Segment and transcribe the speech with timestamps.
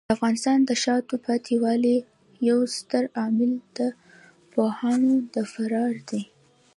[0.07, 1.97] د افغانستان د شاته پاتې والي
[2.49, 3.79] یو ستر عامل د
[4.53, 6.23] پوهانو د فرار دی.